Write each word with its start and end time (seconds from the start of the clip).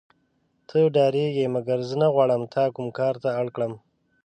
ته 0.67 0.77
ډارېږې 0.95 1.45
مګر 1.55 1.79
زه 1.87 1.95
نه 2.01 2.07
غواړم 2.13 2.41
تا 2.53 2.63
کوم 2.75 2.87
کار 2.99 3.15
ته 3.23 3.29
اړ 3.39 3.45
کړم. 3.55 3.73